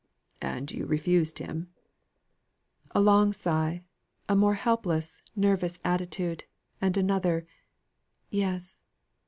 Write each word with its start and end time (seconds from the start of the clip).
"And 0.41 0.71
you 0.71 0.87
refused 0.87 1.37
him?" 1.37 1.69
A 2.89 2.99
long 2.99 3.33
sigh: 3.33 3.83
a 4.27 4.35
more 4.35 4.55
helpless, 4.55 5.21
nerveless 5.35 5.77
attitude, 5.85 6.45
and 6.81 6.97
another 6.97 7.45
"Yes." 8.31 8.81